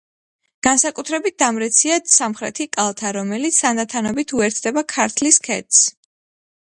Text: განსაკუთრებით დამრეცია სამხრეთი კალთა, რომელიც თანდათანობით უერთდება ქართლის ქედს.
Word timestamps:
განსაკუთრებით 0.67 1.35
დამრეცია 1.41 1.97
სამხრეთი 2.13 2.67
კალთა, 2.77 3.11
რომელიც 3.19 3.59
თანდათანობით 3.65 4.33
უერთდება 4.39 4.85
ქართლის 4.95 5.39
ქედს. 5.49 5.83